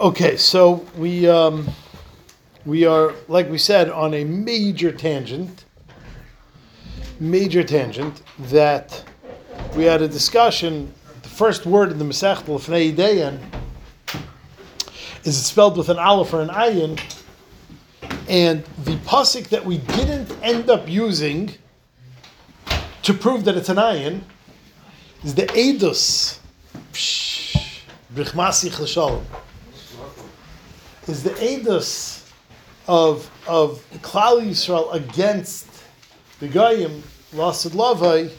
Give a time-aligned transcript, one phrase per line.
[0.00, 1.68] Okay, so we um,
[2.64, 5.66] we are, like we said, on a major tangent.
[7.20, 9.04] Major tangent that
[9.76, 10.90] we had a discussion.
[11.22, 13.38] The first word in the Masech Lefnei Dayan
[15.24, 16.98] is it spelled with an aleph or an ayin,
[18.30, 21.54] and the pasuk that we didn't end up using
[23.02, 24.22] to prove that it's an ayin
[25.22, 26.38] is the edus.
[28.14, 29.26] Brichmasich l'shalom
[31.08, 32.30] is the edus
[32.86, 35.68] of of Klal Yisrael against
[36.40, 37.02] the Goyim,
[37.32, 38.30] Lasid Lavai,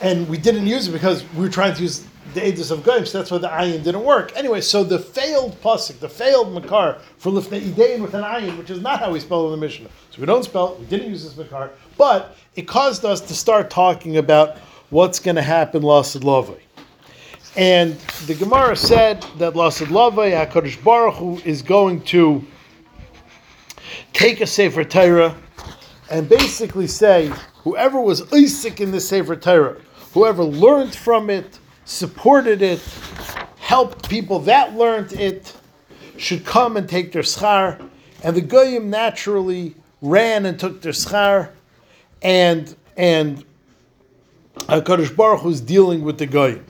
[0.00, 3.06] and we didn't use it because we were trying to use the edus of Goyim,
[3.06, 4.32] so that's why the ayin didn't work.
[4.36, 8.70] Anyway, so the failed pasuk, the failed makar for lifnei idein with an ayin, which
[8.70, 9.88] is not how we spell in the Mishnah.
[10.10, 10.76] So we don't spell.
[10.76, 14.58] We didn't use this makar, but it caused us to start talking about
[14.90, 16.63] what's going to happen Lasid Lavai.
[17.56, 17.94] And
[18.26, 22.44] the Gemara said that Lasid Lavai, HaKadosh Baruch Hu, is going to
[24.12, 25.36] take a Sefer Torah
[26.10, 29.80] and basically say, whoever was Isaac in the Sefer Torah,
[30.12, 32.80] whoever learned from it, supported it,
[33.58, 35.56] helped people that learned it,
[36.16, 37.88] should come and take their schar.
[38.24, 41.50] And the Goyim naturally ran and took their schar,
[42.20, 43.44] and and
[44.56, 46.64] HaKadosh Baruch Hu is dealing with the Goyim.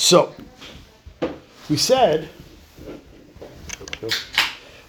[0.00, 0.34] So,
[1.68, 2.30] we said,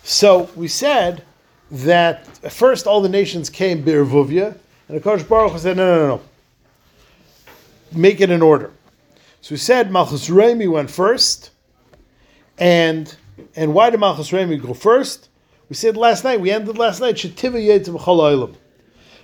[0.03, 1.25] so we said
[1.69, 6.15] that at first all the nations came Birvuvia, and Akash Baruch said, no, no, no,
[6.15, 6.21] no.
[7.91, 8.71] Make it in order.
[9.41, 11.51] So we said Malchus Remi went first,
[12.57, 13.13] and
[13.57, 15.27] and why did Malchus Remi go first?
[15.67, 18.55] We said last night, we ended last night, Shetiva Yetzim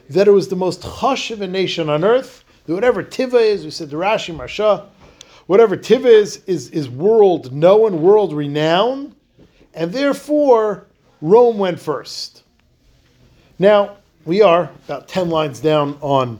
[0.09, 3.63] that it was the most hush of a nation on earth, that whatever Tiva is,
[3.63, 4.89] we said the Rashi Marsha,
[5.47, 9.15] whatever tiv is, is, is world known, world renowned,
[9.73, 10.85] and therefore
[11.21, 12.43] Rome went first.
[13.57, 16.39] Now, we are about 10 lines down on,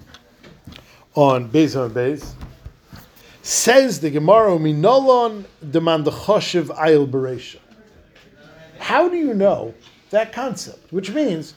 [1.16, 2.34] on Beis on Beis.
[3.42, 7.60] Says the Gemara, Minolon demand the Choshev Ayil Beresha.
[8.78, 9.74] How do you know
[10.10, 10.92] that concept?
[10.92, 11.54] Which means,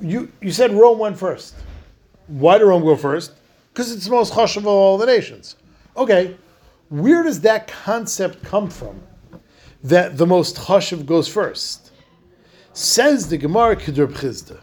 [0.00, 1.54] you, you said Rome went first.
[2.26, 3.32] Why did Rome go first?
[3.72, 5.56] Because it's the most Choshev of all the nations.
[5.96, 6.36] Okay,
[6.88, 9.00] where does that concept come from?
[9.84, 11.92] That the most chashiv goes first.
[12.72, 14.60] Says the Gemara Kedur Chizda.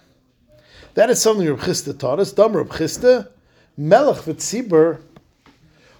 [0.96, 2.32] That is something Reb Chizda taught us.
[2.32, 3.30] Dam Reb Chizda,
[3.78, 5.02] Melech v'tzibur.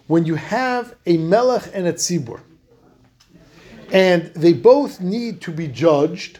[0.08, 2.40] When you have a Melech and a tzibur,
[3.92, 6.40] and they both need to be judged,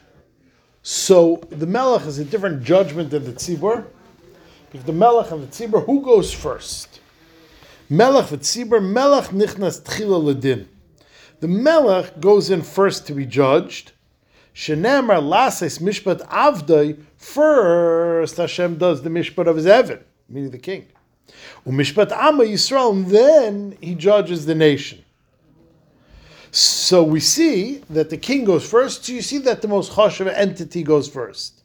[0.84, 3.86] so the Melech is a different judgment than the tzibur.
[4.74, 7.00] If the Melech and the tzibur, who goes first?
[7.90, 10.68] Melech v'tzibur, Melech nichnas tchila ledin.
[11.40, 13.92] The Melech goes in first to be judged.
[14.56, 17.04] Shenemar lases mishpat avdai.
[17.18, 20.88] First, Hashem does the mishpat of his Evan, meaning the king.
[21.66, 25.04] Umishpat Amma Yisrael, and then he judges the nation.
[26.52, 29.06] So we see that the king goes first.
[29.06, 31.64] So you see that the most chashav entity goes first.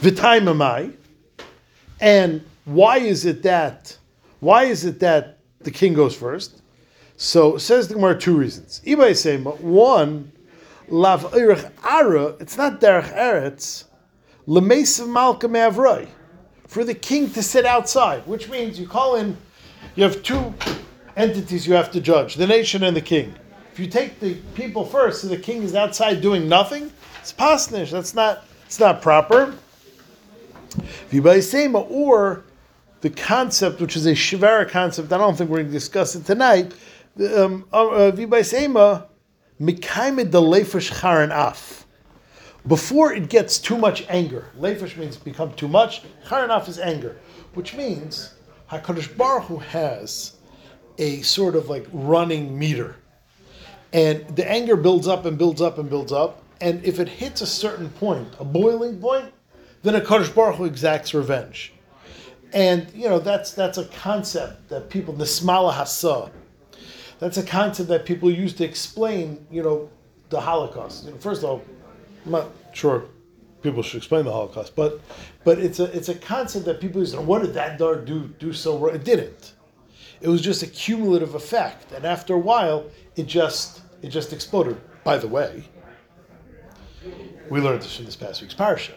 [0.00, 0.94] V'taimamai.
[2.00, 3.96] And why is it that?
[4.40, 6.62] Why is it that the king goes first?
[7.16, 8.80] So says the Gemara two reasons.
[8.84, 10.32] Ibay say, one,
[10.88, 12.34] lav irich ara.
[12.40, 13.84] It's not derech eretz.
[14.46, 16.08] Lemesav malka me'avroi.
[16.66, 19.36] For the king to sit outside, which means you call in.
[19.94, 20.52] You have two
[21.16, 23.34] entities you have to judge: the nation and the king.
[23.72, 27.90] If you take the people first, so the king is outside doing nothing, it's pasnish.
[27.90, 28.44] That's not.
[28.66, 29.54] It's not proper.
[31.10, 32.44] V'baisema or
[33.04, 35.12] the concept, which is a shivara concept.
[35.12, 36.72] I don't think we're going to discuss it tonight.
[37.36, 39.06] Um, uh, uh, V'baisema
[39.60, 41.86] mikaimed the lefish charan af.
[42.66, 46.00] Before it gets too much anger, lefish means become too much.
[46.26, 47.18] Charan af is anger,
[47.52, 48.32] which means
[48.70, 50.36] Hakadosh Baruch Hu has
[50.96, 52.96] a sort of like running meter.
[53.92, 56.42] And the anger builds up and builds up and builds up.
[56.62, 59.30] And if it hits a certain point, a boiling point,
[59.82, 61.74] then a Baruch Hu exacts revenge.
[62.54, 66.30] And you know that's that's a concept that people nismala hasa.
[67.18, 69.90] That's a concept that people use to explain, you know,
[70.30, 71.04] the Holocaust.
[71.04, 71.62] You know, first of all,
[72.24, 73.06] I'm not sure
[73.62, 75.00] people should explain the Holocaust, but
[75.42, 77.16] but it's a it's a concept that people use.
[77.16, 78.94] What did that dog do do so wrong?
[78.94, 79.54] It didn't.
[80.20, 84.80] It was just a cumulative effect, and after a while, it just it just exploded.
[85.02, 85.64] By the way,
[87.50, 88.94] we learned this from this past week's parsha.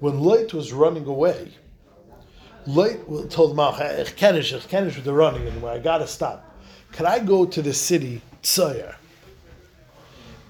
[0.00, 1.52] When Lot was running away,
[2.74, 6.06] told Malach, "Ich kenne ich, ich kenne ich with the running, and I got to
[6.06, 6.44] stop.
[6.92, 8.94] Can I go to the city Tzayer?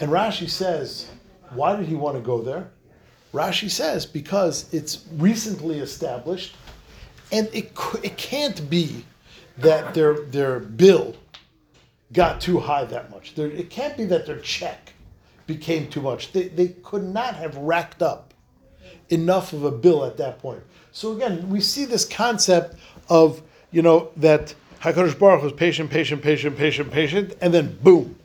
[0.01, 1.11] And Rashi says,
[1.51, 2.71] why did he want to go there?
[3.33, 6.55] Rashi says, because it's recently established,
[7.33, 7.73] and it,
[8.03, 9.05] it can't be
[9.59, 11.17] that their, their bill
[12.13, 13.35] got too high that much.
[13.35, 14.93] There, it can't be that their check
[15.47, 16.33] became too much.
[16.33, 18.28] They, they could not have racked up
[19.11, 20.63] enough of a bill at that point.
[20.93, 22.77] So again, we see this concept
[23.09, 28.17] of, you know, that HaKadosh Baruch was patient, patient, patient, patient, patient, and then boom.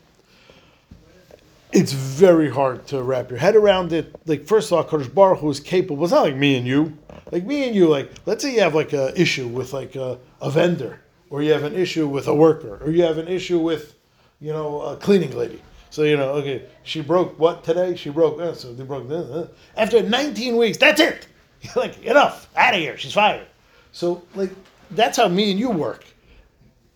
[1.72, 4.14] It's very hard to wrap your head around it.
[4.26, 6.04] Like, first of all, HaKadosh Baruch was capable.
[6.04, 6.96] It's not like me and you.
[7.32, 10.18] Like me and you, like, let's say you have like a issue with like a,
[10.40, 11.00] a vendor,
[11.30, 13.94] or you have an issue with a worker, or you have an issue with,
[14.40, 15.60] you know, a cleaning lady.
[15.94, 17.94] So you know, okay, she broke what today?
[17.94, 18.40] She broke.
[18.40, 19.08] Uh, so they broke.
[19.08, 19.46] Uh,
[19.76, 21.28] after 19 weeks, that's it.
[21.76, 22.98] Like enough, out of here.
[22.98, 23.46] She's fired.
[23.92, 24.50] So like
[24.90, 26.04] that's how me and you work.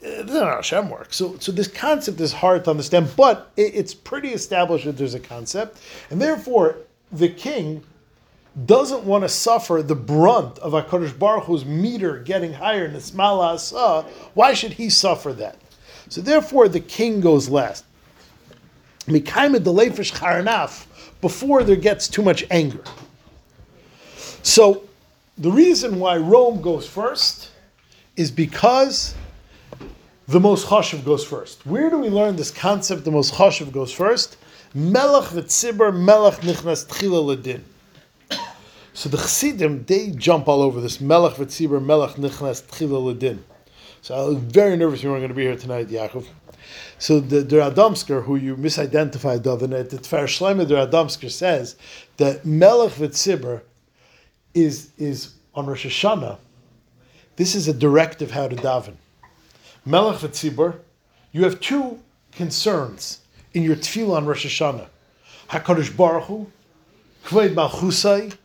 [0.03, 1.17] Uh, this is how Hashem works.
[1.17, 5.15] So, so this concept is hard to understand, but it, it's pretty established that there's
[5.15, 5.81] a concept,
[6.11, 6.79] and therefore
[7.13, 7.85] the king
[8.67, 13.55] doesn't want to suffer the brunt of Hakadosh Baruch Hu's meter getting higher in Ismaila
[13.55, 14.05] Asa.
[14.35, 15.57] Why should he suffer that?
[16.09, 17.85] So therefore, the king goes last.
[19.09, 20.87] Mikaima delayfish charnaf
[21.21, 22.83] before there gets too much anger.
[24.43, 24.85] So
[25.37, 27.51] the reason why Rome goes first
[28.17, 29.15] is because
[30.27, 31.65] the most chashiv goes first.
[31.67, 33.05] Where do we learn this concept?
[33.05, 34.37] The most chashiv goes first.
[34.75, 37.63] Melech v'tzibur melech nichnas tchila ledin.
[38.93, 43.39] So the chassidim they jump all over this melech v'tzibur melech nichnas tchila ledin.
[44.03, 46.27] So I was very nervous we weren't going to be here tonight, Yaakov.
[46.99, 51.77] So the, the Radomsker, who you misidentified, Dovinet, the Tfer Shleimer, the Radomsker says
[52.17, 53.63] that melech v'tzibur
[54.55, 56.39] is is on Rosh Hashanah.
[57.37, 58.95] This is a directive how to daven.
[59.85, 60.79] Melech v'tzibur,
[61.33, 62.01] you have two
[62.33, 63.21] concerns
[63.55, 64.89] in your tefillah on Rosh Hashanah.
[65.51, 66.51] Hakadosh Baruch Hu,
[67.25, 68.37] Kved Malchusai,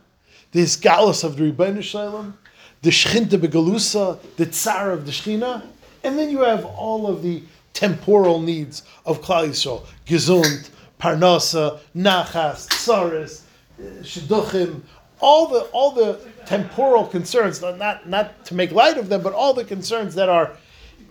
[0.52, 2.38] the Hisgalus of the Rebbeinu Shalom,
[2.82, 5.66] the Shchinta Begalusa, the Tsar of the Shechina,
[6.04, 7.44] and then you have all of the
[7.74, 13.42] temporal needs of Klal Yisrael: Gesund, Parnasa, Nachas, Tsaris,
[13.80, 14.82] eh, Shidduchim,
[15.20, 19.54] all the all the temporal concerns, not not to make light of them, but all
[19.54, 20.56] the concerns that are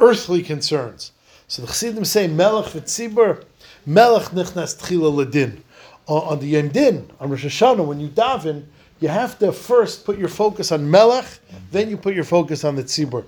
[0.00, 1.12] earthly concerns.
[1.48, 3.44] So the Chassidim say Melech v'tzibur,
[3.86, 5.60] Melech nichnas tchila ledin.
[6.08, 8.64] Uh, on the Yom Din, on Rosh Hashanah, when you daven,
[8.98, 11.26] you have to first put your focus on Melech,
[11.70, 13.24] then you put your focus on the tzibur.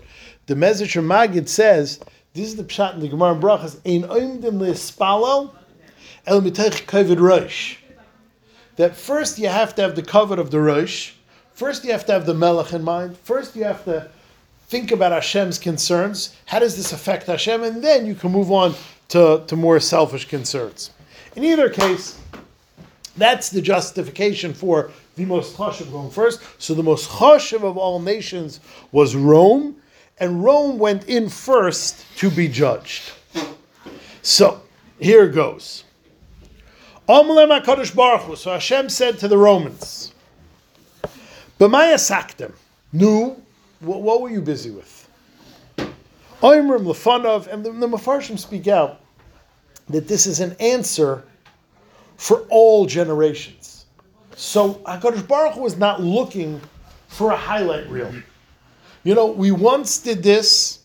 [0.46, 2.00] The Mezritch Magid says
[2.34, 3.78] this is the pshat in the Gemara in Brachas.
[3.86, 5.54] Ein oimdim le'espalel
[6.26, 7.76] el mitech kovid rosh
[8.76, 11.12] that first you have to have the covet of the Rosh,
[11.52, 14.08] first you have to have the Melech in mind, first you have to
[14.66, 18.74] think about Hashem's concerns, how does this affect Hashem, and then you can move on
[19.08, 20.90] to, to more selfish concerns.
[21.36, 22.18] In either case,
[23.16, 26.40] that's the justification for the most chashiv going first.
[26.58, 28.58] So the most chashiv of all nations
[28.90, 29.76] was Rome,
[30.18, 33.12] and Rome went in first to be judged.
[34.22, 34.62] So
[34.98, 35.84] here goes.
[37.08, 38.36] Amalem HaKadosh Baruch.
[38.38, 40.12] So Hashem said to the Romans,
[41.60, 42.52] B'maya saktem.
[42.92, 43.36] Nu,
[43.80, 45.08] what, what were you busy with?
[46.40, 49.00] Oimrim lefanov, and the, the Mefarshim speak out
[49.88, 51.24] that this is an answer
[52.16, 53.86] for all generations.
[54.36, 56.60] So HaKadosh Baruch Hu was not looking
[57.08, 58.12] for a highlight reel.
[59.04, 60.80] You know, we once did this,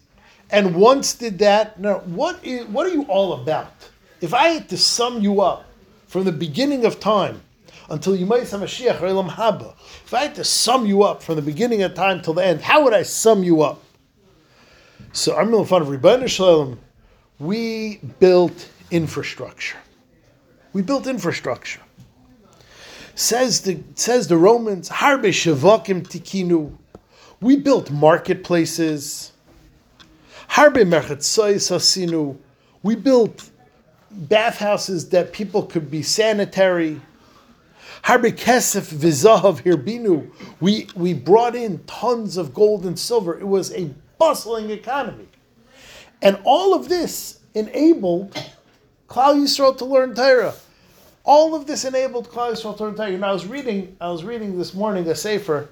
[0.51, 1.79] and once did that.
[1.79, 3.73] Now, what is what are you all about?
[4.21, 5.65] If I had to sum you up
[6.07, 7.41] from the beginning of time
[7.89, 9.73] until you might Yemais HaMashiach Elam Haba,
[10.05, 12.61] if I had to sum you up from the beginning of time till the end,
[12.61, 13.81] how would I sum you up?
[15.13, 16.79] So I'm in front of Rebbeinu Shalom.
[17.39, 19.77] We built infrastructure.
[20.73, 21.79] We built infrastructure.
[23.15, 26.75] Says the says the Romans, Harbe Shavakim Tikinu.
[27.41, 29.31] We built marketplaces.
[30.49, 32.37] Harbe Merchatzois Hasinu.
[32.83, 33.49] We built
[34.11, 36.99] bathhouses that people could be sanitary.
[38.03, 40.31] Harbe Kesef Vizahav Hirbinu.
[40.59, 43.39] We, we brought in tons of gold and silver.
[43.39, 45.27] It was a bustling economy.
[46.21, 48.33] And all of this enabled
[49.07, 50.53] Klal Yisrael to learn Torah.
[51.23, 53.11] All of this enabled Klal Yisrael to learn Torah.
[53.11, 55.69] And I was reading, I was reading this morning a sefer,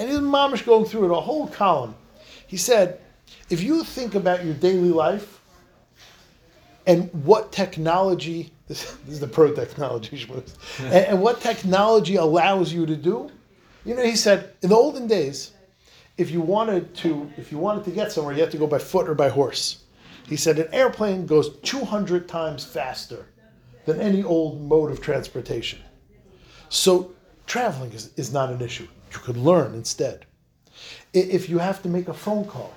[0.00, 1.94] and his mamish going through it, a whole column.
[2.46, 3.00] He said,
[3.48, 5.40] if you think about your daily life,
[6.86, 10.26] and what technology this, this is the pro technology
[10.78, 13.30] and, and what technology allows you to do
[13.84, 15.52] you know he said in the olden days
[16.16, 18.78] if you wanted to if you wanted to get somewhere you had to go by
[18.78, 19.84] foot or by horse
[20.30, 23.26] he said an airplane goes 200 times faster
[23.84, 25.80] than any old mode of transportation.
[26.68, 27.12] So
[27.46, 28.86] traveling is, is not an issue.
[29.12, 30.26] You could learn instead.
[31.12, 32.72] If you have to make a phone call,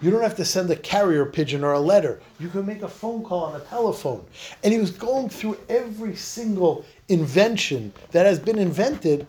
[0.00, 2.20] you don't have to send a carrier pigeon or a letter.
[2.38, 4.24] You can make a phone call on a telephone.
[4.62, 9.26] And he was going through every single invention that has been invented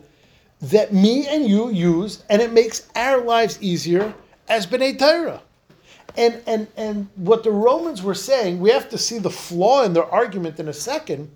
[0.60, 4.14] that me and you use, and it makes our lives easier
[4.48, 5.42] as B'nai Torah.
[6.16, 9.92] And, and, and what the Romans were saying, we have to see the flaw in
[9.92, 11.30] their argument in a second,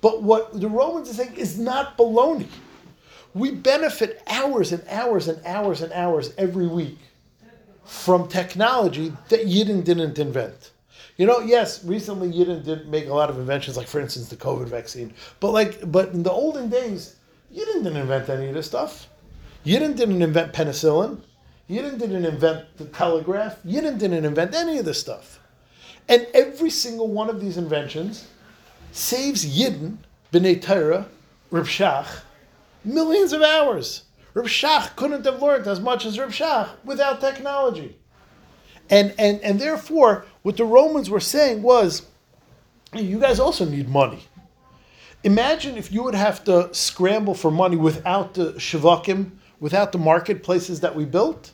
[0.00, 2.48] but what the Romans are saying is not baloney.
[3.34, 6.98] We benefit hours and hours and hours and hours every week
[7.84, 10.70] from technology that Yidden didn't invent.
[11.16, 14.36] You know, yes, recently Yidden did make a lot of inventions, like for instance the
[14.36, 15.14] COVID vaccine.
[15.40, 17.16] But like, but in the olden days,
[17.54, 19.08] Yidden didn't invent any of this stuff.
[19.64, 21.20] Yidden didn't invent penicillin.
[21.70, 23.62] Yidden didn't invent the telegraph.
[23.62, 25.38] Yidden didn't invent any of this stuff.
[26.08, 28.26] And every single one of these inventions
[28.90, 29.98] saves Yidden,
[30.32, 31.06] B'nai Torah,
[31.50, 32.22] Reb Shach,
[32.84, 34.04] millions of hours.
[34.34, 37.98] Reb Shach couldn't have learned as much as Reb Shach without technology.
[38.90, 42.06] And, and, and therefore, what the Romans were saying was,
[42.94, 44.24] you guys also need money.
[45.24, 50.80] Imagine if you would have to scramble for money without the shavakim, without the marketplaces
[50.80, 51.52] that we built.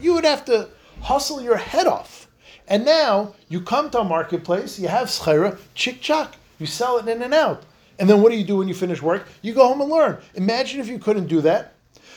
[0.00, 0.68] You would have to
[1.00, 2.28] hustle your head off.
[2.68, 7.08] And now you come to a marketplace, you have schera, chick chak, you sell it
[7.08, 7.64] in and out.
[8.02, 9.28] And then what do you do when you finish work?
[9.42, 10.18] You go home and learn.
[10.34, 11.74] Imagine if you couldn't do that.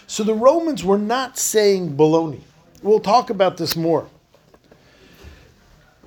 [0.07, 2.41] So the Romans were not saying baloney.
[2.81, 4.07] We'll talk about this more.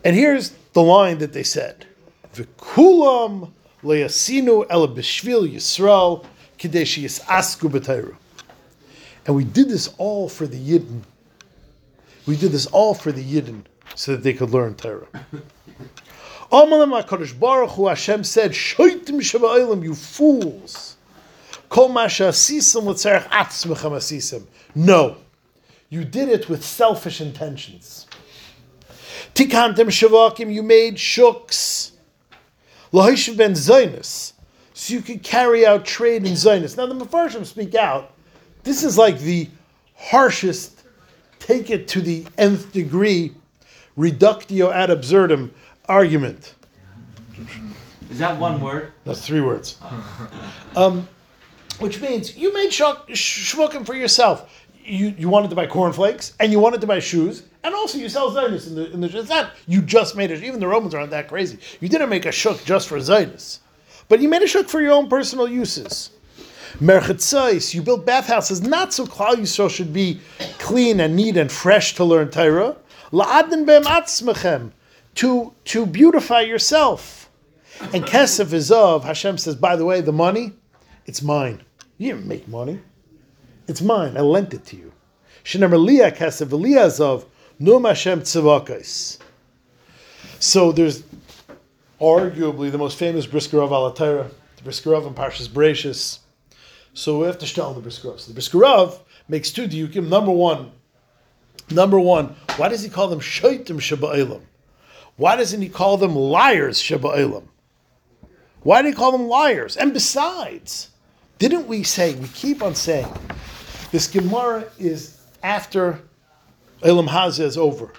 [0.02, 1.86] And here's the line that they said:
[2.34, 3.52] "V'kulam
[3.84, 6.26] le'asinu el b'shvil Yisrael
[6.58, 8.16] kadesh yisasku b'tayru."
[9.26, 11.02] And we did this all for the Yidden.
[12.26, 13.62] We did this all for the Yidden
[13.94, 15.06] so that they could learn Torah.
[16.50, 20.96] Amalim HaKadosh Baruch Hu Hashem said, Shoitim Shabba'ilim, you fools.
[21.68, 24.44] Kol masha asisam l'tzarech atzmechem asisam.
[24.74, 25.16] No,
[25.90, 28.06] you did it with selfish intentions.
[29.34, 31.92] Tikantem shavakim, you made shuks.
[32.92, 34.32] Lahishav ben Zionus,
[34.72, 36.76] so you could carry out trade in Zionus.
[36.76, 38.12] Now the Mepharshim speak out.
[38.62, 39.48] This is like the
[39.94, 40.84] harshest,
[41.38, 43.34] take it to the nth degree,
[43.98, 45.52] reductio ad absurdum
[45.88, 46.54] argument.
[48.10, 48.92] Is that one word?
[49.04, 49.78] That's three words.
[50.76, 51.08] Um,
[51.80, 54.52] which means you made shuk- sh- shvukim for yourself.
[54.84, 58.08] You, you wanted to buy cornflakes and you wanted to buy shoes, and also you
[58.08, 59.18] sell Zionus in the in the.
[59.18, 60.44] It's not you just made it.
[60.44, 61.58] Even the Romans aren't that crazy.
[61.80, 63.58] You didn't make a shuk just for Zionus,
[64.08, 66.10] but you made a shuk for your own personal uses.
[66.80, 70.20] Merchetzais, you built bathhouses not so Klal Yisrael should be
[70.58, 72.76] clean and neat and fresh to learn Torah.
[73.10, 74.70] La'adin bem atzmechem,
[75.18, 77.28] to to beautify yourself.
[77.92, 79.56] And kesef is of Hashem says.
[79.56, 80.52] By the way, the money,
[81.06, 81.62] it's mine.
[81.96, 82.80] You didn't make money.
[83.66, 84.16] It's mine.
[84.16, 84.92] I lent it to you.
[85.44, 87.26] Shenemar liya kesef v'liya of
[87.58, 89.18] num Hashem tzavakais.
[90.38, 91.02] So there's
[92.00, 96.20] arguably the most famous brisker Alatira, the Briskerov in Parshas Bereshis.
[96.94, 98.20] So we have to shtel the Briskerov.
[98.20, 100.08] So the Briskerov makes two diukim.
[100.08, 100.70] Number one,
[101.72, 104.42] number one, why does he call them shaitim shaba'ilam?
[105.18, 107.42] Why doesn't he call them liars shaba'ilam?
[108.62, 109.76] Why do he call them liars?
[109.76, 110.90] And besides,
[111.38, 113.12] didn't we say, we keep on saying,
[113.90, 116.00] this Gemara is after
[116.84, 117.92] Elam Hazeh is over.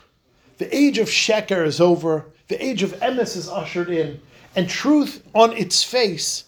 [0.59, 2.25] The age of Sheker is over.
[2.47, 4.21] The age of Emes is ushered in.
[4.55, 6.45] And truth on its face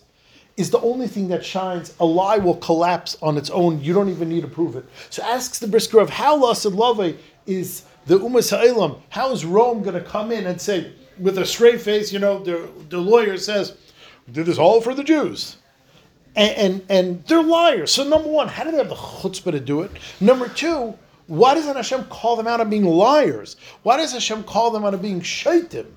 [0.55, 1.93] is the only thing that shines.
[1.99, 3.81] A lie will collapse on its own.
[3.81, 4.85] You don't even need to prove it.
[5.09, 9.00] So asks the Briskerov how Lasad Lave is the Umas Ha'ilam.
[9.10, 12.43] How is Rome going to come in and say, with a straight face, you know,
[12.43, 13.77] the, the lawyer says,
[14.31, 15.58] did this all for the Jews.
[16.36, 17.91] And, and, and they're liars.
[17.91, 19.91] So number one, how do they have the chutzpah to do it?
[20.20, 23.58] Number two, why doesn't Hashem call them out on being liars?
[23.84, 25.88] Why does Hashem call them out of being shaitim?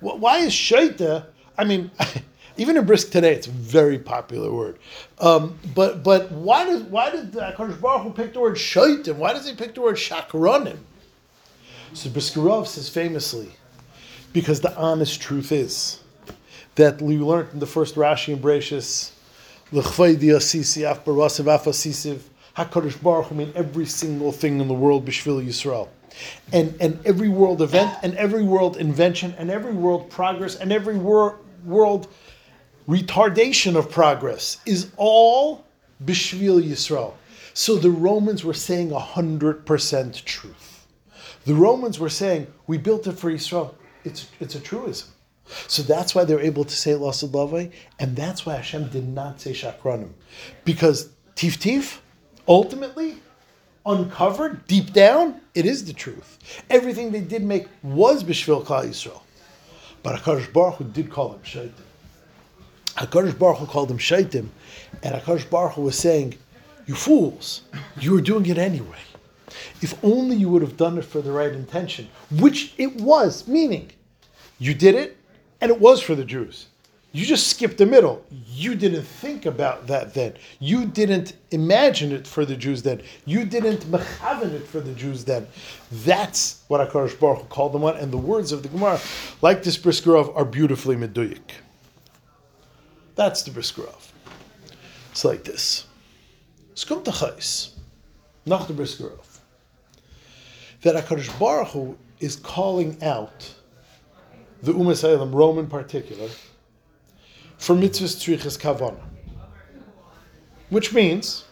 [0.00, 1.26] Why is shaita?
[1.58, 1.90] I mean,
[2.56, 4.78] even in brisk today, it's a very popular word.
[5.18, 9.16] Um, but but why does why did Hakadosh Baruch Hu pick the word shaitim?
[9.16, 10.78] Why does he pick the word shakranim?
[11.92, 13.50] So Briskerov says famously,
[14.32, 16.00] because the honest truth is
[16.76, 18.42] that we learned in the first Rashi and
[21.66, 22.20] asisiv,
[22.56, 25.88] HaKadosh Baruch Hu made every single thing in the world Bishvil Yisrael.
[26.52, 30.96] And, and every world event, and every world invention, and every world progress, and every
[30.96, 32.08] wor- world
[32.88, 35.64] retardation of progress is all
[36.04, 37.14] Bishvil Yisrael.
[37.54, 40.69] So the Romans were saying 100% truth.
[41.50, 43.74] The Romans were saying, we built it for Israel.
[44.04, 45.08] It's, it's a truism.
[45.66, 49.40] So that's why they're able to say Lasad Lavai, and that's why Hashem did not
[49.40, 50.12] say Shakranim.
[50.64, 51.98] Because Tif Tif,
[52.46, 53.16] ultimately,
[53.84, 56.38] uncovered deep down, it is the truth.
[56.70, 59.22] Everything they did make was Bishvil Klal Yisrael.
[60.04, 61.72] But HaKadosh Baruch Hu did call them Shaitim.
[62.94, 64.50] HaKadosh Baruch Hu called them Shaitim,
[65.02, 66.38] and HaKadosh Baruch Hu was saying,
[66.86, 67.62] You fools,
[67.98, 68.98] you were doing it anyway.
[69.82, 73.90] If only you would have done it for the right intention, which it was, meaning
[74.58, 75.16] you did it,
[75.60, 76.66] and it was for the Jews.
[77.12, 78.24] You just skipped the middle.
[78.30, 80.34] You didn't think about that then.
[80.60, 83.02] You didn't imagine it for the Jews then.
[83.26, 85.48] You didn't mechaven it for the Jews then.
[85.90, 87.96] That's what HaKadosh Baruch called them on.
[87.96, 89.00] And the words of the Gemara,
[89.42, 91.50] like this Briskerov, are beautifully meduyik.
[93.16, 94.12] That's the Briskerov.
[95.10, 95.86] It's like this.
[96.76, 97.70] Skum tachais.
[98.46, 99.29] Nach the Briskerov.
[100.82, 103.54] That HaKadosh Baruch Hu is calling out
[104.62, 106.28] the Umas Elam, Rome in particular,
[107.58, 109.00] for mitzvahs tzrichas kavana.
[110.70, 111.44] Which means,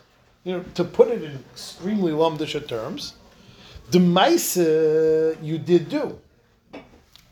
[0.45, 3.15] you know, to put it in extremely lumdisha terms,
[3.91, 6.19] the maise you did do,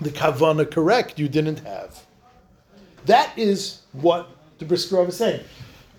[0.00, 2.04] the kavana correct you didn't have.
[3.06, 5.44] That is what the Briskerov is saying.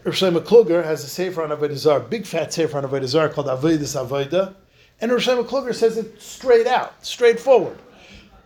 [0.03, 3.95] Rav Shlomo Kluger has a sefer on Avodah big fat sefer on Avodah called Avodas
[3.95, 4.53] Avodah,
[4.99, 7.77] and Shlomo Kluger says it straight out, straightforward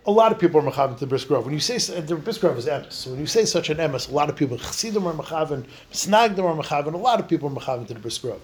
[0.05, 1.45] a lot of people are mechavan to the Briskerov.
[1.45, 4.13] When you say the Briskerov is emes, so when you say such an emes, a
[4.13, 6.93] lot of people chassidim are mechavan, snagdim are mechavan.
[6.93, 8.39] A lot of people are mechavan to the Briskerov.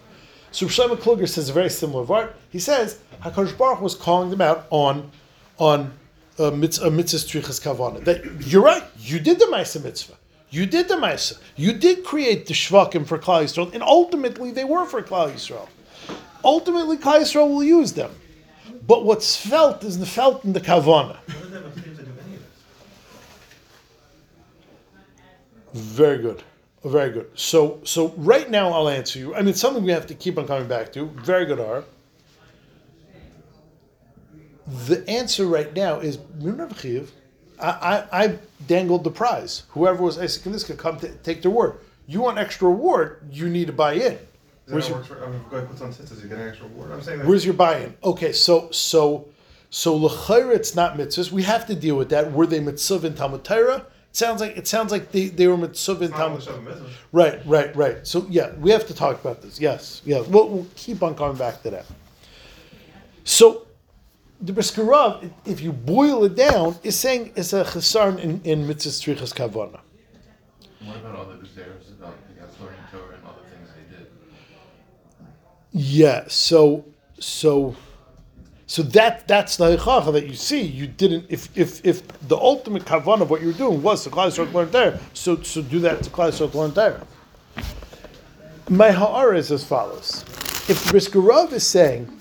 [0.52, 2.34] So Shlomo Kluger says a very similar word.
[2.52, 5.12] He says Hakadosh Baruch was calling them out on
[5.58, 5.92] on
[6.38, 8.04] a mitzvah kavana.
[8.04, 8.84] That you're right.
[9.00, 10.14] You did the ma'aseh mitzvah.
[10.52, 11.40] You did the ma'aseh.
[11.56, 15.68] You did create the shvakim for Klal Yisrael, and ultimately they were for Klal Yisrael.
[16.48, 18.10] Ultimately, Yisrael will use them.
[18.88, 21.18] But what's felt is the felt in the kavana.
[25.74, 26.42] Very good.
[26.86, 27.30] Very good.
[27.36, 29.36] So so right now I'll answer you.
[29.36, 31.08] I mean, something we have to keep on coming back to.
[31.08, 31.84] Very good, R.
[34.88, 36.18] The answer right now is
[37.60, 39.64] I, I, I dangled the prize.
[39.70, 41.80] Whoever was Isaac and this could come to take the word.
[42.08, 44.18] You want extra reward, you need to buy in.
[44.68, 46.92] Where's your, for, I mean, if puts on tzitzis, you get an extra reward.
[46.92, 47.96] I'm saying that Where's your buy-in?
[48.04, 49.30] Okay, so so
[49.70, 51.32] so l'chayr it's not mitzvahs.
[51.32, 52.32] We have to deal with that.
[52.34, 53.86] Were they mitzvah in Talmud Torah?
[54.10, 56.46] It sounds like it sounds like they, they were mitzvah in Talmud.
[57.14, 58.06] Right, right, right.
[58.06, 59.60] So yeah, we have to talk about this.
[59.60, 60.20] Yes, yeah.
[60.22, 61.86] We'll, we'll keep on coming back to that.
[63.24, 63.68] So
[64.42, 68.92] the Briskerov, if you boil it down, is saying it's a chesaron in, in mitzvah
[68.92, 69.80] strichas kavana.
[70.86, 72.16] What about all the gezeros about
[72.62, 74.08] learning Torah and all the things they did?
[75.78, 76.24] Yeah.
[76.28, 76.86] So
[77.20, 77.76] so
[78.66, 80.62] so that that's the halacha that you see.
[80.62, 84.10] You didn't if if if the ultimate kavan of what you were doing was to
[84.10, 85.00] Klal Yisrael learn there.
[85.14, 87.00] So so do that to Klal Yisrael learn there.
[88.70, 90.24] My ha'ara is as follows:
[90.68, 92.12] If Briskerov is saying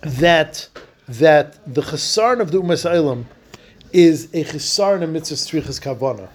[0.00, 0.68] that
[1.06, 3.24] that the chesaron of the Umas
[3.92, 6.28] is a chesaron of mitzvah strichas kavana,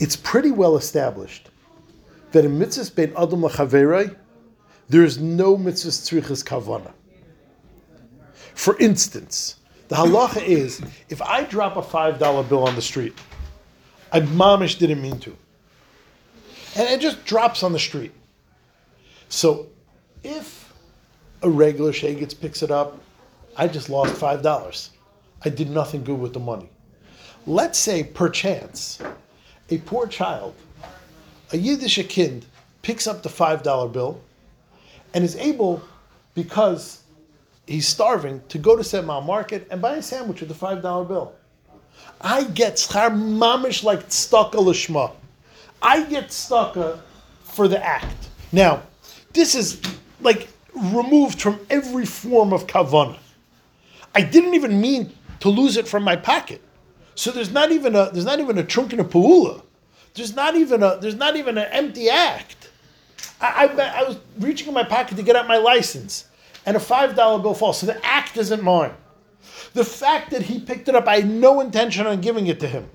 [0.00, 1.48] it's pretty well established
[2.32, 4.16] that in mitzvah bein adam lachaverei
[4.90, 6.92] there is no mitzvah tzrichas kavana.
[8.54, 9.54] For instance,
[9.86, 13.16] the halacha is if I drop a five dollar bill on the street,
[14.12, 15.36] I mamish didn't mean to,
[16.76, 18.12] and it just drops on the street.
[19.28, 19.68] So,
[20.24, 20.74] if
[21.42, 23.00] a regular shagets picks it up,
[23.56, 24.90] I just lost five dollars.
[25.44, 26.68] I did nothing good with the money.
[27.46, 28.98] Let's say, perchance,
[29.70, 30.54] a poor child,
[31.52, 32.44] a Yiddish kind,
[32.82, 34.20] picks up the five dollar bill
[35.14, 35.82] and is able,
[36.34, 37.02] because
[37.66, 41.04] he's starving to go to Satmar Market and buy a sandwich with a five dollar
[41.04, 41.32] bill.
[42.20, 45.12] I get schar mamish like tztaka lishma.
[45.82, 47.00] I get tztaka
[47.42, 48.28] for the act.
[48.52, 48.82] Now,
[49.32, 49.80] this is
[50.20, 53.18] like removed from every form of kavana.
[54.14, 56.60] I didn't even mean to lose it from my pocket.
[57.14, 59.62] So there's not even a there's not even a trunk in a paula.
[60.14, 62.59] There's not even a there's not even an empty act.
[63.40, 66.26] I, I, I was reaching in my pocket to get out my license
[66.66, 67.78] and a $5 bill falls.
[67.78, 68.92] So the act isn't mine.
[69.72, 72.68] The fact that he picked it up, I had no intention on giving it to
[72.68, 72.88] him.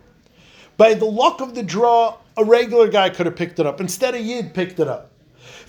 [0.77, 3.79] By the luck of the draw, a regular guy could have picked it up.
[3.79, 5.11] Instead, a Yid picked it up.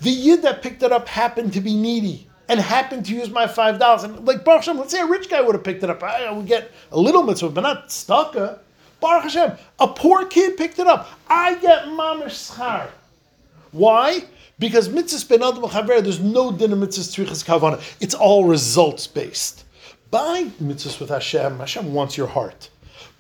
[0.01, 3.47] The Yid that picked it up happened to be needy and happened to use my
[3.47, 4.03] five dollars.
[4.03, 6.03] And like Baruch Hashem, let's say a rich guy would have picked it up.
[6.03, 8.59] I, would get a little mitzvah, but not staka.
[9.01, 11.09] Baruch Hashem, a poor kid picked it up.
[11.29, 12.89] I get mamish schar.
[13.73, 14.25] Why?
[14.59, 17.81] Because mitzvahs ben adam chaver, there's no din of mitzvahs tzrichas kavana.
[18.01, 19.65] It's all results based.
[20.11, 22.71] By mitzvahs with Hashem, Hashem wants your heart.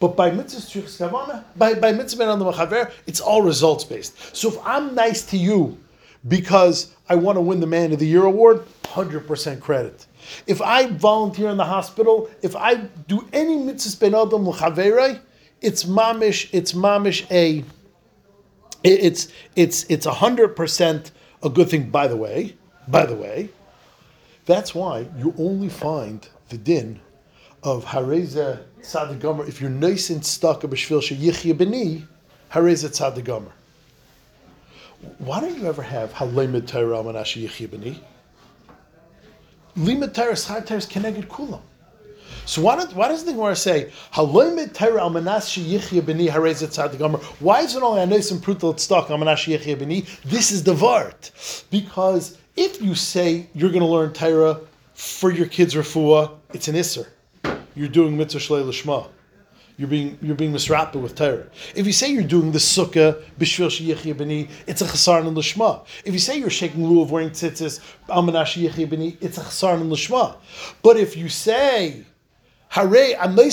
[0.00, 4.34] But by mitzvah tzrichas kavana, by by mitzvah ben adam chaver, it's all results based.
[4.34, 5.78] So if I'm nice to you
[6.26, 10.06] because I want to win the Man of the Year award, hundred percent credit.
[10.46, 12.74] If I volunteer in the hospital, if I
[13.08, 15.20] do any mitzvah ben adam l'chaverei,
[15.60, 17.58] it's mamish, it's mamish a,
[18.82, 21.10] it- it's it's it's hundred percent
[21.42, 21.90] a good thing.
[21.90, 22.56] By the way,
[22.88, 23.50] by the way,
[24.44, 27.00] that's why you only find the din
[27.62, 32.02] of hareza Tzadegomer if you're nice and stuck a b'shvil sheyichya b'ni
[32.52, 33.52] hareza Tzadegomer.
[35.18, 37.98] Why don't you ever have halimid Torah manashi yichya b'ni?
[39.76, 41.60] Limit Torah schar Torah kulam.
[42.46, 46.30] So why, don't, why does the Gemara say halimid Torah al manashi yichya b'ni?
[47.40, 50.22] Why is it only and prutal stuck al manashi yichya b'ni?
[50.22, 54.60] This is the vart because if you say you're going to learn Torah
[54.94, 57.08] for your kids' refuah, it's an isser.
[57.74, 59.08] You're doing mitzvah shlei lishma.
[59.76, 61.48] You're being you're being misrapid with Torah.
[61.74, 65.84] If you say you're doing the sukkah b'shvil sheyichya b'ni, it's a chasarn and lishma.
[66.04, 69.90] If you say you're shaking lulav wearing tzitzis almanash yechiya b'ni, it's a chasarn and
[69.90, 70.36] lishma.
[70.82, 72.04] But if you say
[72.78, 73.46] I'm there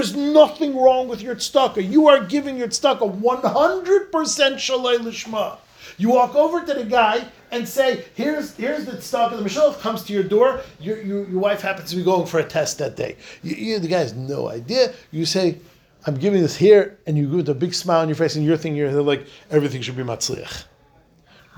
[0.00, 1.90] is nothing wrong with your tzedakah.
[1.90, 5.58] You are giving your tzedakah 100% shalei lishma.
[5.98, 10.04] You walk over to the guy and say, "Here's here's the tzedakah." The Mashiach comes
[10.04, 10.62] to your door.
[10.80, 13.16] Your, your, your wife happens to be going for a test that day.
[13.42, 14.94] You, you, the guy has no idea.
[15.10, 15.58] You say,
[16.06, 18.44] "I'm giving this here," and you go with a big smile on your face, and
[18.44, 20.64] you're thinking you're like everything should be matzliach.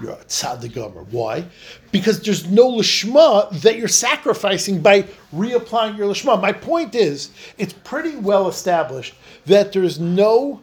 [0.00, 1.04] You're a tzaddik gomer.
[1.10, 1.46] Why?
[1.90, 5.02] Because there's no lishma that you're sacrificing by
[5.34, 6.40] reapplying your lishma.
[6.40, 9.14] My point is, it's pretty well established
[9.46, 10.60] that there's no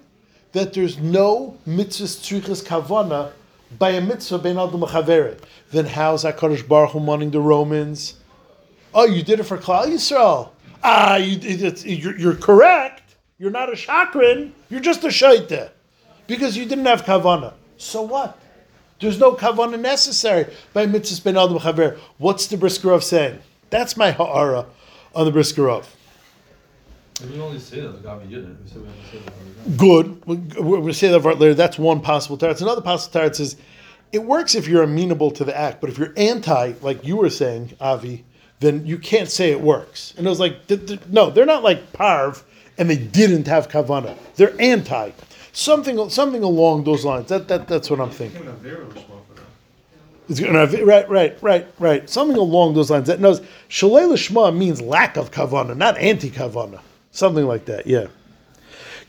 [0.52, 3.32] that there's no mitzvah tzrichas kavana
[3.80, 5.40] by a mitzvah ben adam chaveret.
[5.72, 8.16] Then how's Hakadosh Baruch Hu wanting the Romans?
[8.94, 10.50] Oh, you did it for Klal Yisrael.
[10.84, 13.16] Ah, you, you're, you're correct.
[13.40, 14.52] You're not a chakrin.
[14.70, 15.72] You're just a shaita
[16.28, 17.54] because you didn't have kavana.
[17.78, 18.38] So what?
[19.04, 22.00] There's no kavana necessary by mitzvah ben adam chaver.
[22.20, 23.40] What's the Briskerov saying?
[23.70, 24.66] That's my ha'ara
[25.14, 25.86] on the Briskerov.
[27.30, 29.34] We only say that the Gavi We said we to say that.
[29.34, 29.78] all the time.
[29.78, 30.26] Good.
[30.26, 31.54] We're going to say that part later.
[31.54, 32.62] That's one possible teretz.
[32.62, 33.58] Another possible teretz is
[34.14, 37.30] it works if you're amenable to the act, but if you're anti, like you were
[37.30, 38.24] saying, Avi,
[38.62, 40.14] then you can't say it works.
[40.18, 42.44] And it was like, th- th- no, they're not like parv,
[42.78, 44.18] and they didn't have kavana.
[44.36, 45.12] They're anti.
[45.56, 47.30] Something, something along those lines.
[47.30, 48.40] That, that, that's what I'm thinking.
[48.40, 49.46] Became a very lishma for them.
[50.28, 52.10] It's gonna have- right, right, right, right.
[52.10, 53.06] Something along those lines.
[53.06, 53.40] That knows
[53.70, 56.82] shalei lishma means lack of kavana, not anti kavana.
[57.12, 57.86] Something like that.
[57.86, 58.08] Yeah.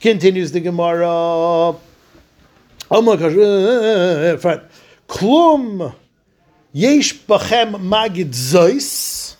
[0.00, 1.07] Continues the Gemara.
[1.09, 1.80] Oh
[2.90, 4.40] my gosh.
[4.42, 4.61] Fine.
[5.09, 5.94] Klum
[6.74, 9.37] yesh bachem magid zois.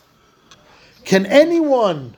[1.03, 2.15] Can anyone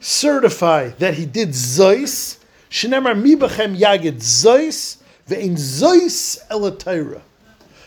[0.00, 2.38] certify that he did zois?
[2.70, 7.20] Shenemar mi bachem yagid zois ve'in zois elatayra.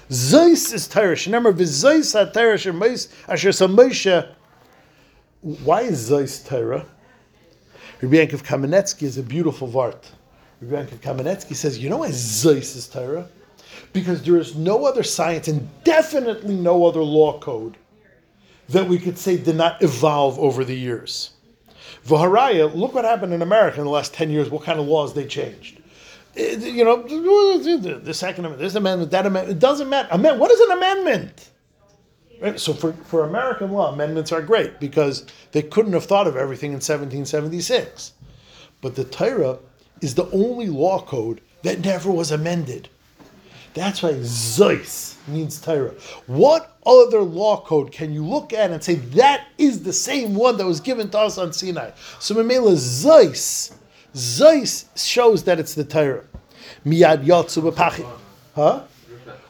[0.10, 1.16] zois is Torah.
[1.26, 4.34] Remember, v'zois ha-Torah asher samosha.
[5.42, 6.86] Why is zois Torah?
[8.02, 10.04] Rabbi Yankov Kamenetsky is a beautiful vart.
[10.62, 13.30] Rabbi Yankov Kamenetsky says, you know why zois is Torah?
[13.94, 17.78] Because there is no other science and definitely no other law code
[18.68, 21.32] that we could say did not evolve over the years.
[22.06, 25.14] Vaharaya, look what happened in America in the last 10 years, what kind of laws
[25.14, 25.80] they changed.
[26.36, 30.08] Eh, You know, the second amendment, this amendment, that amendment, it doesn't matter.
[30.12, 31.50] Amendment, what is an amendment?
[32.42, 32.60] Right?
[32.60, 36.72] So for, for American law, amendments are great because they couldn't have thought of everything
[36.72, 38.14] in 1776.
[38.82, 39.60] But the Torah
[40.02, 42.90] is the only law code that never was amended.
[43.74, 45.94] That's why zois means Torah.
[46.28, 50.58] What other law code can you look at and say that is the same one
[50.58, 51.92] that was given to us on Sinai?
[52.20, 53.74] So Mamela zois,
[54.14, 56.24] zois shows that it's the Torah.
[56.86, 58.08] Miyad Yatsu b'pachi.
[58.56, 58.84] Huh?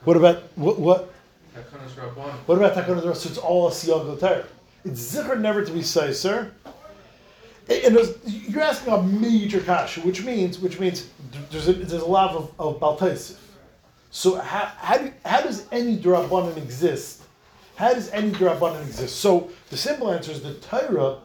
[0.06, 0.80] What about what?
[0.80, 1.14] what
[1.54, 2.34] Takanas Rabban.
[2.46, 3.16] what about Takanot Torah?
[3.16, 4.46] So it's all a siyag of Torah.
[4.86, 6.52] It's zikr never to be sir.
[7.70, 11.08] And there's, you're asking a major kasha, which means which means
[11.50, 13.38] there's a, there's a lot of, of baltaisif.
[14.14, 17.24] So how, how, do, how does any drabanan exist?
[17.76, 19.16] How does any drabanan exist?
[19.16, 21.18] So the simple answer is the Torah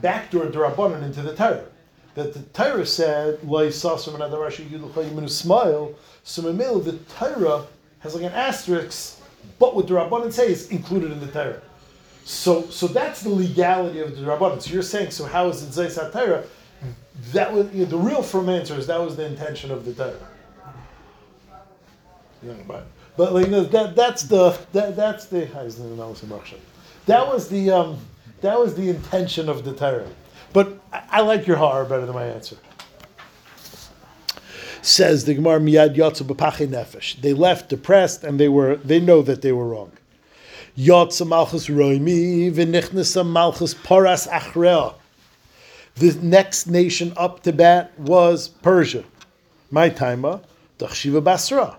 [0.00, 1.64] backdoor drabanan into the Torah.
[2.14, 7.66] That the Torah said, "Lai sasum and adarashi yimenu smile." So Mamil, the Torah
[7.98, 9.20] has like an asterisk,
[9.58, 11.60] but what the Rabbanan say is included in the Torah.
[12.24, 14.62] So, so that's the legality of the Rabbanan.
[14.62, 16.46] So you're saying, so how is it Zeis HaTorah?
[17.32, 19.92] That was you know, the real firm answer is that was the intention of the
[19.92, 20.37] Torah.
[22.42, 25.46] Yeah, but, but like no, that that's the that that's the
[27.06, 27.98] that was the um,
[28.42, 30.06] that was the intention of the Torah.
[30.52, 32.56] But I, I like your horror better than my answer.
[34.82, 37.20] Says the Gemara Miyad Yotzu B'Pache Nefesh.
[37.20, 39.92] They left depressed and they were they know that they were wrong.
[40.76, 44.94] Yotza Malchus Roimi v'Nichnesa Malchus Paras Achrea.
[45.96, 49.02] The next nation up to bat was Persia.
[49.70, 50.40] My timer,
[50.78, 51.76] the Chshiva Basra.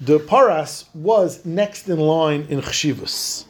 [0.00, 3.44] The Paras was next in line in Chshivas.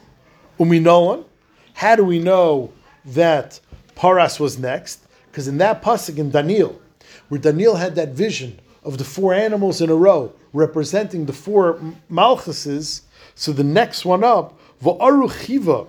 [0.59, 1.25] Uminoan.
[1.73, 2.71] How do we know
[3.03, 3.59] that
[3.95, 5.01] Paras was next?
[5.29, 6.79] Because in that pasuk in Daniel,
[7.29, 11.79] where Daniel had that vision of the four animals in a row representing the four
[12.09, 13.01] Malchuses,
[13.33, 15.87] so the next one up, Achare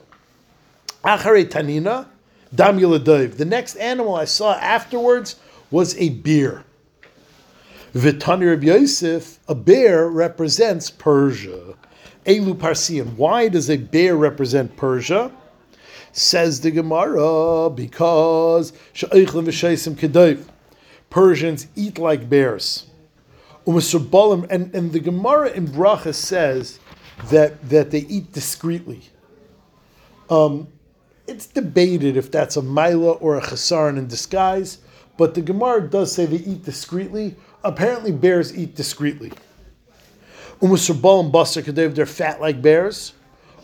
[1.45, 2.07] Tanina,
[2.53, 5.37] The next animal I saw afterwards
[5.71, 6.65] was a bear.
[7.97, 11.75] Vitani Reb Yosef, a bear represents Persia.
[12.27, 13.17] Elu Parsian.
[13.17, 15.33] Why does a bear represent Persia?
[16.13, 18.75] Says the Gemara, because.
[21.09, 22.87] Persians eat like bears.
[23.67, 26.79] And, and the Gemara in Bracha says
[27.31, 29.01] that, that they eat discreetly.
[30.29, 30.69] Um,
[31.27, 34.79] it's debated if that's a Mila or a Chasaran in disguise,
[35.17, 37.35] but the Gemara does say they eat discreetly.
[37.67, 39.33] Apparently, bears eat discreetly.
[40.61, 43.13] Umasurbalim basar kadev, they're fat like bears.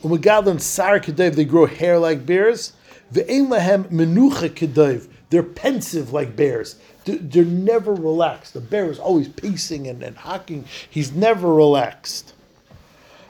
[0.03, 2.73] Umagadlan sar kadev, they grow hair like bears.
[3.13, 6.77] Ve'ein lahem menucha kadev, they're pensive like bears.
[7.05, 8.55] They're, never relaxed.
[8.55, 10.65] The bear is always pacing and, and hocking.
[10.91, 12.35] He's never relaxed.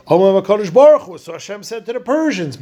[0.08, 0.42] So
[1.32, 2.60] Hashem said to the Persians,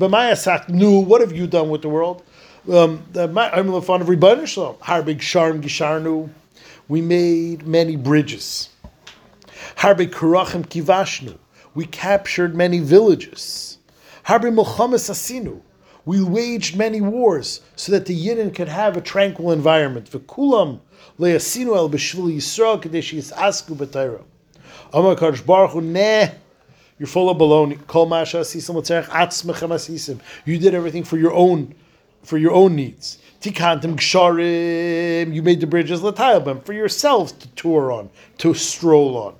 [0.68, 2.22] nu, what have you done with the world?
[2.70, 4.76] Um, I'm the fun of Rebbeinu Shalom.
[4.76, 6.30] Harbig Sharm Gisharnu.
[6.90, 8.68] We made many bridges.
[9.76, 11.38] Harbe Kurachim Kivashnu.
[11.72, 13.78] We captured many villages.
[14.26, 15.60] Harbe Mulchamas Asinu.
[16.04, 20.10] We waged many wars so that the Yidden could have a tranquil environment.
[20.10, 20.80] V'kulam
[21.20, 24.24] le'asinu el b'shvil Yisrael kadesh yisasku b'tayra.
[24.92, 26.26] Amar Kadosh Baruch nah,
[26.98, 27.86] you're full of baloney.
[27.86, 30.18] Kol masha asisim l'tzerech atzmechem asisim.
[30.44, 31.72] You did everything for your own,
[32.24, 33.18] for your own needs.
[33.40, 35.34] Tikantim gsharim.
[35.34, 39.34] You made the bridges l'tayabim for yourselves to tour on, to stroll on.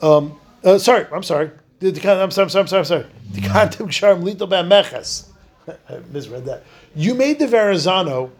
[0.00, 1.50] Um, uh, sorry, I'm sorry.
[1.82, 3.06] I'm sorry, I'm sorry, I'm sorry, I'm sorry.
[3.32, 5.24] Tikantim lito.
[5.88, 6.62] I misread that.
[6.94, 8.30] You made the Verrazano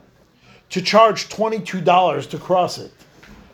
[0.70, 2.92] to charge twenty-two dollars to cross it,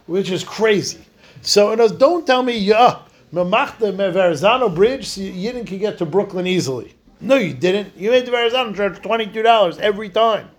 [0.07, 1.05] which is crazy.
[1.41, 3.01] So, other don't tell me, yeah,
[3.33, 6.95] the Verrazano bridge, so you didn't get to Brooklyn easily.
[7.21, 7.97] No, you didn't.
[7.97, 10.51] You made the Verrazano charge twenty-two dollars every time.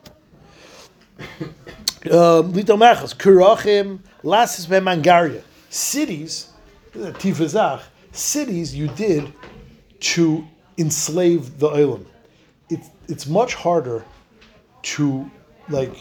[2.06, 5.41] Um, Lito Mechas, Kurachim, Lasis Mangaria.
[5.69, 6.49] Cities,
[6.93, 9.32] Tifazach, cities you did
[9.99, 10.45] to
[10.78, 12.06] enslave the Olam.
[12.69, 14.04] It's, it's much harder
[14.84, 15.32] to
[15.69, 15.95] like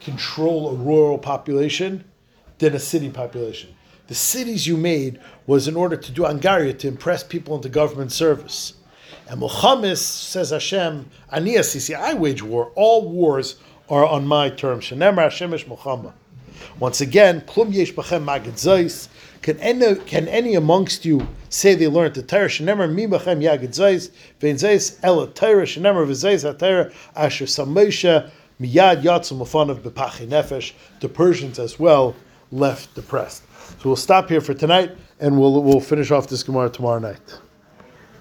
[0.00, 2.04] control a rural population
[2.58, 3.74] than a city population.
[4.08, 8.12] The cities you made was in order to do Angaria to impress people into government
[8.12, 8.74] service.
[9.28, 12.72] And Muhammad says Hashem, Ani asisi, I wage war.
[12.76, 13.56] All wars
[13.88, 14.84] are on my terms.
[14.86, 16.12] Shenemar Hashem ish milchamah.
[16.78, 19.08] Once again, Klum yesh bachem magid zayis.
[19.42, 22.48] Can any, can any amongst you say they learned the Torah?
[22.48, 24.10] Shenemar mi bachem yagid zayis.
[24.40, 25.64] Vein zayis ela Torah.
[25.64, 30.72] Shenemar v'zayis ha-Torah asher samesha miyad yatzu mufanav bepachi nefesh.
[31.00, 32.16] The Persians as well
[32.50, 33.42] left depressed.
[33.80, 37.38] So we'll stop here for tonight, and we'll we'll finish off this Gemara tomorrow night.